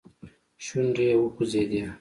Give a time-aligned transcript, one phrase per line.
[0.65, 1.81] شونډي يې وخوځېدې.